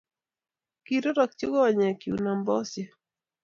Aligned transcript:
Kirorokchi 0.85 1.45
konyekchu 1.53 2.11
nambosyek. 2.23 2.89